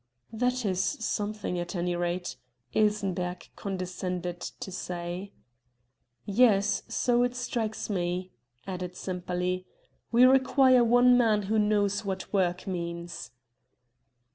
[0.33, 2.35] "That is something at any rate,"
[2.73, 5.31] Ilsenbergh condescended to say.
[6.25, 8.31] "Yes, so it strikes me,"
[8.65, 9.67] added Sempaly;
[10.11, 13.29] "we require one man who knows what work means."